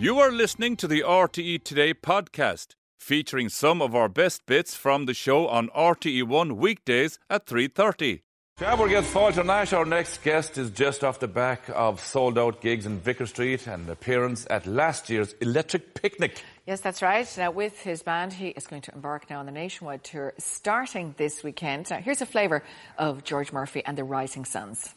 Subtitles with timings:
[0.00, 5.06] You are listening to the RTE Today podcast, featuring some of our best bits from
[5.06, 8.20] the show on RTE1 weekdays at 3.30.
[8.60, 9.72] Jabber gets Falter Nash.
[9.72, 13.66] Our next guest is just off the back of sold out gigs in Vicar Street
[13.66, 16.44] and an appearance at last year's Electric Picnic.
[16.64, 17.28] Yes, that's right.
[17.36, 21.16] Now, with his band, he is going to embark now on the nationwide tour starting
[21.18, 21.90] this weekend.
[21.90, 22.62] Now, here's a flavour
[22.98, 24.94] of George Murphy and the Rising Sons.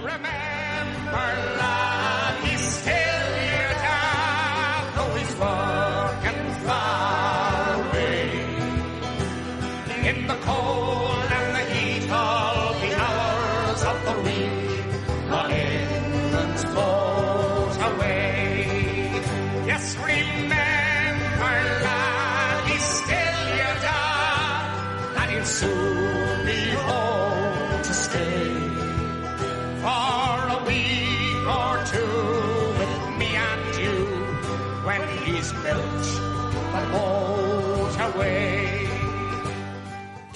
[0.00, 0.30] Remember,
[1.12, 2.82] love is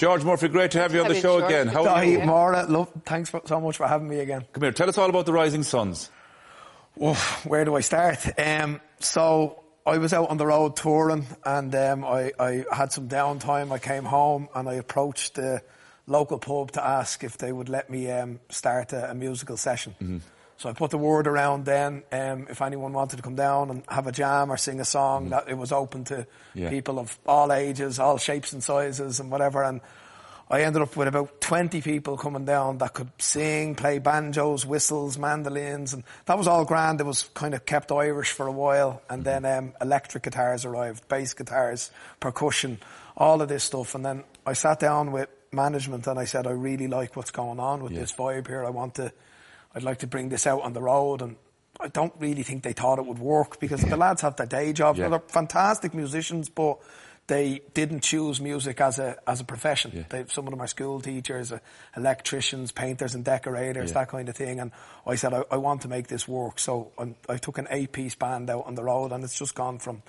[0.02, 1.52] George Murphy, great to have you on the show George.
[1.52, 1.68] again.
[1.68, 2.18] How are you?
[2.22, 4.44] Maura, love, thanks for, so much for having me again.
[4.52, 6.10] Come here, tell us all about the Rising Sons.
[7.00, 8.18] Oof, where do I start?
[8.36, 13.08] Um, so I was out on the road touring, and um, I, I had some
[13.08, 13.70] downtime.
[13.70, 15.62] I came home and I approached the
[16.08, 19.94] local pub to ask if they would let me um, start a, a musical session.
[20.62, 23.82] So I put the word around then um, if anyone wanted to come down and
[23.88, 26.24] have a jam or sing a song, that it was open to
[26.54, 26.68] Yeah.
[26.70, 29.64] people of all ages, all shapes and sizes, and whatever.
[29.64, 29.80] And
[30.48, 35.18] I ended up with about 20 people coming down that could sing, play banjos, whistles,
[35.18, 37.00] mandolins, and that was all grand.
[37.00, 41.08] It was kind of kept Irish for a while, and then um, electric guitars arrived,
[41.08, 41.90] bass guitars,
[42.20, 42.78] percussion,
[43.16, 43.96] all of this stuff.
[43.96, 47.58] And then I sat down with management and I said, I really like what's going
[47.58, 48.00] on with Yeah.
[48.00, 48.64] this vibe here.
[48.64, 49.10] I want to,
[49.74, 51.22] I'd like to bring this out on the road.
[51.22, 51.36] And
[51.80, 54.72] I don't really think they thought it would work because the lads have their day
[54.72, 54.98] jobs.
[54.98, 55.08] Yeah.
[55.08, 56.78] They're fantastic musicians, but
[57.28, 59.92] they didn't choose music as a as a profession.
[59.94, 60.02] Yeah.
[60.08, 61.58] They, some of them are school teachers, uh,
[61.96, 63.94] electricians, painters and decorators, Yeah.
[64.00, 64.60] that kind of thing.
[64.60, 64.72] And
[65.06, 66.58] I said, I, I want to make this work.
[66.58, 69.78] So i I took an eight-piece band out on the road, and it's just gone
[69.78, 70.02] from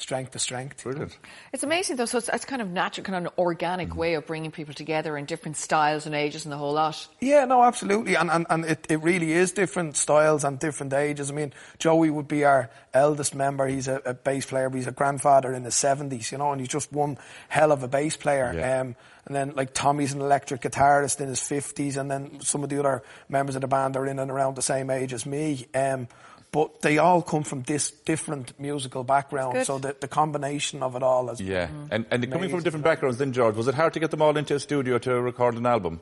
[0.00, 0.82] strength to strength.
[0.82, 1.16] Brilliant.
[1.52, 2.04] It's amazing, though.
[2.06, 5.16] So it's, it's kind of natural, kind of an organic way of bringing people together
[5.16, 7.08] in different styles and ages and the whole lot.
[7.20, 8.16] Yeah, no, absolutely.
[8.16, 11.30] And, and, and it, it really is different styles and different ages.
[11.30, 13.66] I mean, Joey would be our eldest member.
[13.66, 16.60] He's a, a bass player, but he's a grandfather in his 70s, you know, and
[16.60, 17.18] he's just one
[17.48, 18.52] hell of a bass player.
[18.54, 18.80] Yeah.
[18.80, 18.96] Um,
[19.26, 22.80] and then, like, Tommy's an electric guitarist in his 50s, and then some of the
[22.80, 25.66] other members of the band are in and around the same age as me.
[25.74, 26.08] Um,
[26.52, 31.02] but they all come from this different musical background, so the, the combination of it
[31.02, 31.66] all is Yeah.
[31.68, 31.86] Mm-hmm.
[31.90, 34.36] And, and coming from different backgrounds then, George, was it hard to get them all
[34.36, 36.00] into a studio to record an album?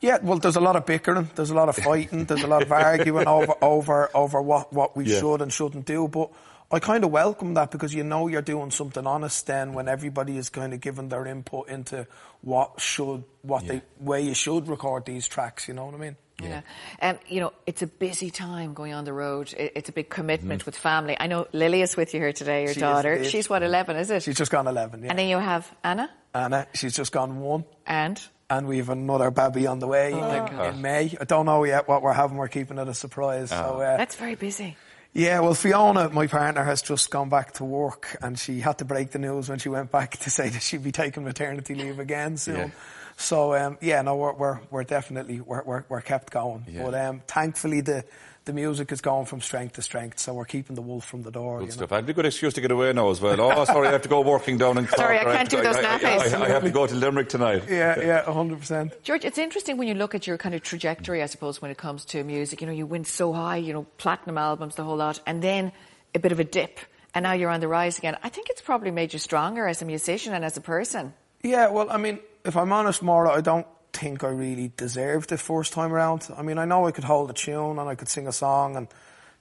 [0.00, 2.62] Yeah, well, there's a lot of bickering, there's a lot of fighting, there's a lot
[2.62, 5.20] of arguing over over over what what we Yeah.
[5.20, 6.08] should and shouldn't do.
[6.08, 6.30] But
[6.72, 10.36] I kind of welcome that because you know you're doing something honest then when everybody
[10.36, 12.06] is kind of giving their input into
[12.42, 13.74] what should what Yeah.
[13.74, 15.68] they way you should record these tracks.
[15.68, 16.16] You know what I mean?
[16.42, 16.62] Yeah.
[17.00, 19.54] Um, you know, it's a busy time going on the road.
[19.56, 20.66] It's a big commitment Mm-hmm.
[20.66, 21.16] with family.
[21.18, 23.14] I know Lily is with you here today, your She daughter.
[23.14, 23.30] indeed.
[23.30, 24.22] She's what, 11, is it?
[24.24, 25.02] She's just gone eleven.
[25.04, 27.64] Yeah, and then you have Anna Anna, she's just gone one.
[27.86, 31.16] and And we have another baby on the way Oh, in, in May.
[31.20, 32.36] I don't know yet what we're having.
[32.36, 33.50] We're keeping it a surprise.
[33.50, 34.76] So, uh, that's very busy.
[35.12, 38.84] Yeah, well, Fiona, my partner, has just gone back to work, and she had to
[38.84, 42.00] break the news when she went back to say that she'd be taking maternity leave
[42.00, 42.56] again soon.
[42.56, 42.70] Yeah.
[43.16, 46.82] So, um, yeah, no, we're we're, we're definitely we're, we're we're kept going, Yeah.
[46.84, 48.04] but um, thankfully the
[48.44, 51.30] the music is going from strength to strength, so we're keeping the wolf from the
[51.30, 51.60] door.
[51.60, 51.76] Good you know?
[51.76, 51.92] stuff.
[51.92, 53.40] I'd be a good excuse to get away now as well.
[53.40, 54.96] Oh, sorry, I have to go working down in Cork.
[54.98, 56.34] Sorry, I can't have to- do those I, I, nappies.
[56.34, 57.62] I, I have to go to Limerick tonight.
[57.70, 59.02] Yeah, yeah, hundred percent.
[59.02, 61.78] George, it's interesting when you look at your kind of trajectory, I suppose, when it
[61.78, 62.60] comes to music.
[62.60, 65.72] You know, you went so high, you know, platinum albums, the whole lot, and then
[66.14, 66.80] a bit of a dip,
[67.14, 68.18] and now you're on the rise again.
[68.22, 71.14] I think it's probably made you stronger as a musician and as a person.
[71.42, 75.38] Yeah, well, I mean, if I'm honest, Maura, I don't think I really deserved it
[75.38, 76.28] first time around.
[76.36, 78.76] I mean, I know I could hold a tune and I could sing a song,
[78.76, 78.88] and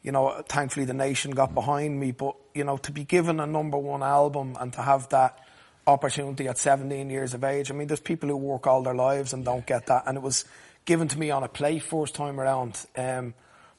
[0.02, 2.12] you know, thankfully the nation got behind me.
[2.12, 5.40] But you know, to be given a number one album and to have that
[5.86, 9.34] opportunity at 17 years of age, I mean, there's people who work all their lives
[9.34, 10.46] and don't get that, and it was
[10.86, 12.86] given to me on a play first time around.
[12.96, 13.34] Um,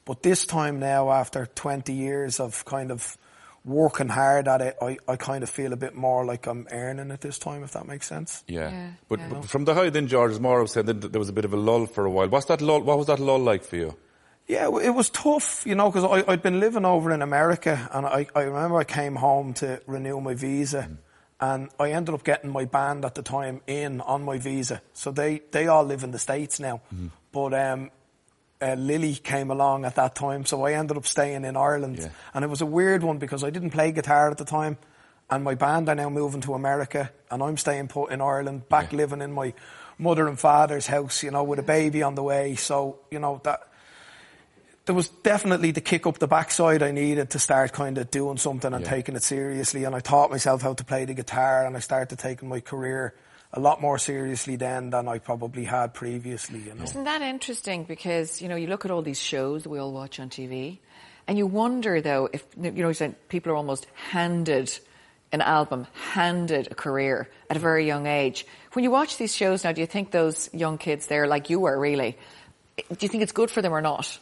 [0.05, 3.17] but this time now, after 20 years of kind of
[3.65, 7.11] working hard at it, I, I kind of feel a bit more like I'm earning
[7.11, 8.43] it this time, if that makes sense.
[8.47, 8.69] Yeah.
[8.69, 9.29] Yeah, but, yeah.
[9.29, 11.53] but from the high then, George, as Maura said, that there was a bit of
[11.53, 12.29] a lull for a while.
[12.29, 13.97] What's that lull, what was that lull like for you?
[14.47, 18.27] Yeah, it was tough, you know, because I'd been living over in America, and I,
[18.35, 20.87] I remember I came home to renew my visa,
[21.41, 24.83] and I ended up getting my band at the time in on my visa.
[24.93, 26.81] So they, they all live in the States now.
[27.31, 27.89] But um,
[28.65, 32.09] uh, Lily came along at that time, so I ended up staying in Ireland, Yeah.
[32.33, 34.77] and it was a weird one because I didn't play guitar at the time,
[35.29, 38.91] and my band are now moving to America, and I'm staying put in Ireland, back
[38.91, 38.97] Yeah.
[38.97, 39.53] living in my
[39.97, 42.55] mother and father's house, you know, with a baby on the way.
[42.55, 43.61] So you know that
[44.85, 48.37] there was definitely the kick up the backside I needed to start kind of doing
[48.37, 48.91] something and Yeah.
[48.91, 49.83] taking it seriously.
[49.83, 53.13] And I taught myself how to play the guitar, and I started taking my career
[53.55, 56.59] a lot more seriously then than I probably had previously.
[56.59, 56.83] You know.
[56.83, 57.85] Isn't that interesting?
[57.85, 60.79] Because you know, you look at all these shows that we all watch on TV,
[61.27, 64.77] and you wonder though if you know, you said people are almost handed
[65.31, 68.45] an album, handed a career at a very young age.
[68.73, 71.59] When you watch these shows now, do you think those young kids there, like you
[71.59, 72.17] were, really,
[72.77, 74.19] do you think it's good for them or not?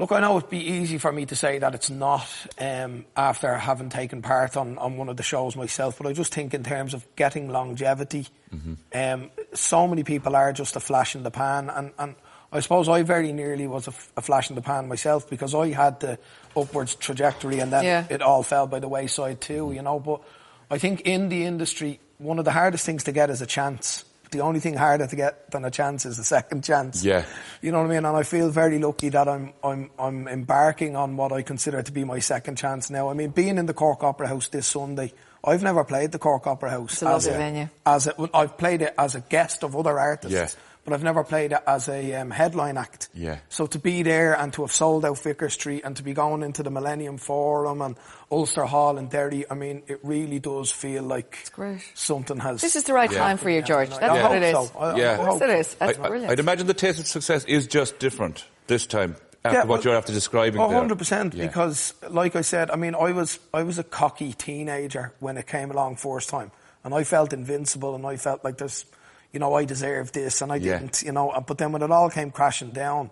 [0.00, 2.26] Look, I know it'd be easy for me to say that it's not
[2.58, 6.32] um, after having taken part on, on one of the shows myself, but I just
[6.32, 8.26] think in terms of getting longevity,
[8.94, 12.14] um, so many people are just a flash in the pan, and, and
[12.50, 15.54] I suppose I very nearly was a, f- a flash in the pan myself because
[15.54, 16.18] I had the
[16.56, 18.06] upwards trajectory and then Yeah.
[18.08, 20.00] it all fell by the wayside too, you know.
[20.00, 20.22] But
[20.70, 24.06] I think in the industry, one of the hardest things to get is a chance.
[24.30, 27.04] The only thing harder to get than a chance is a second chance.
[27.04, 27.24] Yeah.
[27.62, 28.04] You know what I mean?
[28.04, 31.92] And I feel very lucky that I'm I'm I'm embarking on what I consider to
[31.92, 33.08] be my second chance now.
[33.10, 35.12] I mean, being in the Cork Opera House this Sunday,
[35.42, 36.92] I've never played the Cork Opera House.
[36.92, 37.68] It's a lovely venue.
[37.84, 40.48] As a, well, I've played it as a guest of other artists, Yeah.
[40.84, 43.08] But I've never played it as a um, headline act.
[43.14, 43.38] Yeah.
[43.48, 46.42] So to be there and to have sold out Vicar Street and to be going
[46.42, 47.96] into the Millennium Forum and
[48.30, 51.82] Ulster Hall and Derry, I mean, it really does feel like great.
[51.94, 52.60] something has.
[52.60, 53.18] This is the right Yeah.
[53.18, 53.88] time for you, George.
[53.90, 54.22] I That's Yeah.
[54.28, 54.52] what it is.
[54.52, 54.78] so.
[54.78, 55.10] I- I Yeah.
[55.12, 55.74] Of course hope it is.
[55.74, 56.28] That's I, brilliant.
[56.30, 59.82] would imagine the taste of success is just different this time after Yeah, what well-
[59.82, 60.78] you're after describing Oh, there.
[60.78, 61.46] 100% Yeah.
[61.46, 65.46] because like I said, I mean I was I was a cocky teenager when it
[65.46, 66.50] came along first time
[66.84, 68.84] and I felt invincible and I felt like there's
[69.32, 70.78] you know I deserved this and I Yeah.
[70.78, 73.10] didn't, you know, but then when it all came crashing down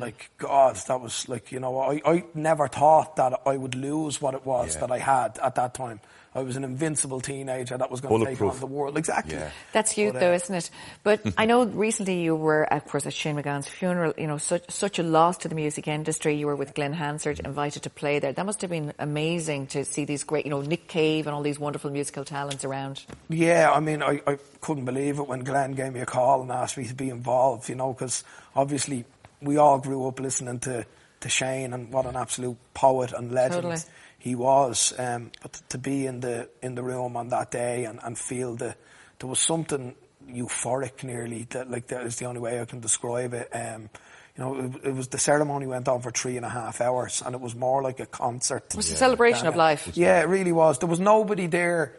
[0.00, 4.20] like God, that was like you know I, I never thought that I would lose
[4.20, 4.80] what it was Yeah.
[4.80, 6.00] that I had at that time.
[6.34, 8.98] I was an invincible teenager that was going to take on the world.
[8.98, 9.36] Exactly.
[9.36, 9.48] Yeah.
[9.72, 10.70] That's youth, But, uh, though, isn't it?
[11.02, 14.12] But I know recently you were, of course, at Shane MacGowan's funeral.
[14.18, 16.34] You know, such such a loss to the music industry.
[16.34, 18.34] You were with Glen Hansard, invited to play there.
[18.34, 21.40] That must have been amazing to see these great, you know, Nick Cave and all
[21.42, 23.06] these wonderful musical talents around.
[23.30, 26.52] Yeah, I mean, I, I couldn't believe it when Glenn gave me a call and
[26.52, 28.24] asked me to be involved, you know, because
[28.54, 29.06] obviously
[29.40, 30.86] we all grew up listening to,
[31.20, 33.80] to Shane and what an absolute poet and legend Totally.
[34.18, 34.92] he was.
[34.98, 38.56] Um, but to be in the in the room on that day and, and feel
[38.56, 38.74] the
[39.18, 39.94] there was something
[40.28, 43.48] euphoric nearly that like that is the only way I can describe it.
[43.52, 43.88] Um,
[44.36, 47.22] you know, it, it was the ceremony went on for three and a half hours,
[47.24, 48.64] and it was more like a concert.
[48.70, 49.90] It was a celebration of life.
[49.94, 50.78] Yeah, it really was.
[50.78, 51.96] There was nobody there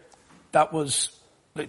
[0.52, 1.12] that was.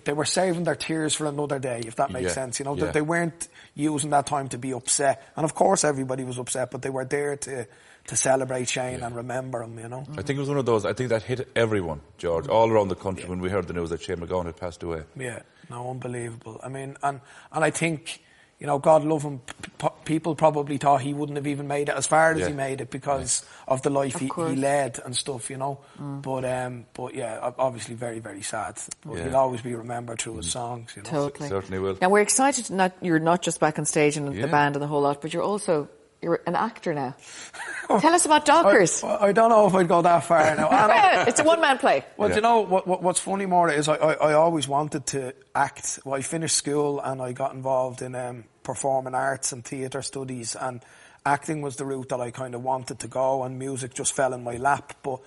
[0.05, 2.59] They were saving their tears for another day, if that makes Yeah, sense.
[2.59, 2.93] You know, yeah.
[2.93, 5.23] they weren't using that time to be upset.
[5.37, 7.67] And of course, everybody was upset, but they were there to
[8.09, 9.79] to celebrate Shane and remember him.
[9.79, 10.05] You know.
[10.13, 10.87] I think it was one of those.
[10.87, 13.91] I think that hit everyone, George, all around the country when we heard the news
[13.91, 15.03] that Shane MacGowan had passed away.
[15.17, 16.59] Yeah, no, unbelievable.
[16.63, 17.21] I mean, and
[17.53, 18.23] and I think,
[18.59, 19.39] you know, God love him.
[19.39, 22.49] p- p- people probably thought he wouldn't have even made it as far as Yeah.
[22.49, 25.79] he made it because of the life Of he, he led and stuff, you know.
[25.99, 28.79] But um, but yeah, obviously very very sad.
[29.07, 29.25] But Yeah.
[29.25, 31.11] he'll always be remembered through his songs, you know.
[31.11, 31.49] Totally.
[31.49, 31.99] Certainly will.
[32.01, 32.69] Now we're excited.
[32.71, 34.43] Not you're not just back on stage and Yeah.
[34.43, 35.89] the band and the whole lot, but you're also
[36.21, 37.15] you're an actor now.
[37.89, 39.03] Tell us about Dockers.
[39.05, 40.69] I, I don't know if I'd go that far now.
[40.69, 42.05] And- it's a one man play.
[42.17, 42.35] Well, Yeah.
[42.35, 45.35] do you know what, what, what's funny, Maura, is I, I, I always wanted to
[45.55, 46.01] act.
[46.05, 50.55] Well, I finished school and I got involved in um, performing arts and theatre studies,
[50.55, 50.83] and
[51.25, 54.33] acting was the route that I kind of wanted to go, and music just fell
[54.35, 54.95] in my lap.
[55.03, 55.21] But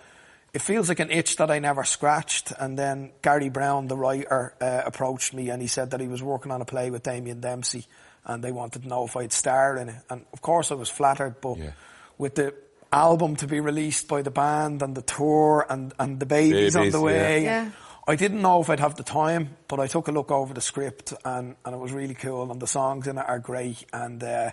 [0.53, 2.51] it feels like an itch that I never scratched.
[2.60, 6.21] And then Gary Brown, the writer, uh, approached me and he said that he was
[6.21, 7.88] working on a play with Damien Dempsey,
[8.25, 9.96] and they wanted to know if I'd star in it.
[10.10, 11.72] And of course, I was flattered, but Yeah.
[12.18, 12.54] with the
[12.92, 16.90] album to be released by the band and the tour and, and the babies, on
[16.90, 17.44] the way.
[17.44, 17.63] yeah.
[17.66, 17.70] Yeah.
[18.08, 20.62] I didn't know if I'd have the time, but I took a look over the
[20.62, 24.24] script and, and it was really cool and the songs in it are great and
[24.24, 24.51] uh,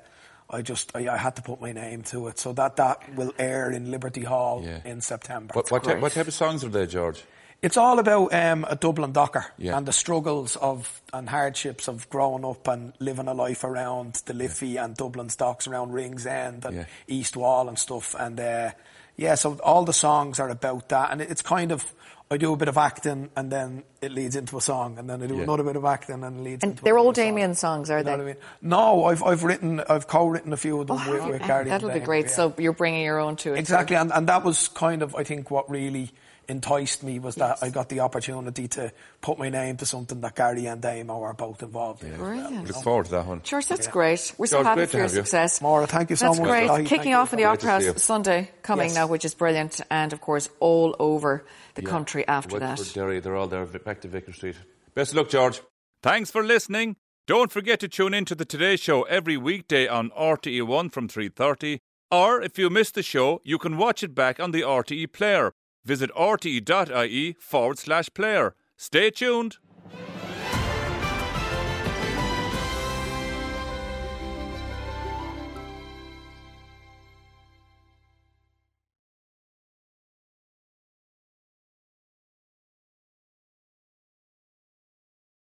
[0.51, 2.39] I just I, I had to put my name to it.
[2.39, 4.81] So that that will air in Liberty Hall Yeah.
[4.85, 5.53] in September.
[5.55, 7.23] What, what, type, what type of songs are they, George?
[7.61, 9.77] It's all about um, a Dublin docker Yeah.
[9.77, 14.33] and the struggles of and hardships of growing up and living a life around the
[14.35, 16.85] Liffey and Dublin docks around Ringsend and Yeah.
[17.09, 18.15] East Wall and stuff.
[18.17, 18.71] And uh,
[19.17, 21.85] yeah, so all the songs are about that, and it's kind of.
[22.31, 25.23] I do a bit of acting and then it leads into a song and then
[25.23, 25.45] I do Yeah.
[25.45, 27.25] another bit of acting and it leads And into they're all another song.
[27.25, 28.17] Damien songs, are You know they?
[28.19, 28.37] what I mean?
[28.61, 31.65] No, I've I've written I've co-written a few of them Oh, with, have with Gary.
[31.71, 32.25] That'll be Damien, great.
[32.27, 32.33] yeah.
[32.33, 33.59] So you're bringing your own to it.
[33.59, 36.11] Exactly, and, and that was kind of, I think, what really
[36.49, 40.35] enticed me was that I got the opportunity to put my name to something that
[40.35, 42.17] Gary and Damo are both involved in.
[42.17, 42.67] Brilliant.
[42.69, 43.43] Look forward to that one.
[43.43, 44.33] George, that's great.
[44.39, 45.17] We're so George, happy for your have you.
[45.23, 45.61] success.
[45.61, 46.49] Maura, thank you so That's much.
[46.49, 46.85] That's great.
[46.85, 47.17] Dáithí, Kicking you.
[47.17, 47.87] off in the Opera see.
[47.89, 48.95] House Sunday coming Yes.
[48.95, 52.95] now, which is brilliant, and of course all over the country after Wexford, that.
[52.95, 54.57] Derry, they're all there back to Vicar Street.
[54.95, 55.61] Best of luck, George.
[56.03, 56.97] Thanks for listening.
[57.27, 61.81] Don't forget to tune in to the Today Show every weekday on RTE1 from 3.30.
[62.11, 65.53] Or if you missed the show, you can watch it back on the RTE player.
[65.89, 68.55] Visit rte.ie forward slash player.
[68.77, 69.57] Stay tuned.